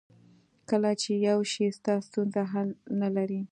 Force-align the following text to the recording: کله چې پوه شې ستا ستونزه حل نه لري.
کله 0.69 0.91
چې 1.01 1.11
پوه 1.23 1.45
شې 1.51 1.65
ستا 1.77 1.93
ستونزه 2.07 2.41
حل 2.51 2.69
نه 3.01 3.09
لري. 3.15 3.41